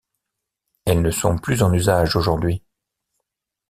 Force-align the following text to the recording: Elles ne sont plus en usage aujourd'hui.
Elles 0.85 1.03
ne 1.03 1.11
sont 1.11 1.37
plus 1.37 1.61
en 1.61 1.71
usage 1.71 2.15
aujourd'hui. 2.15 2.63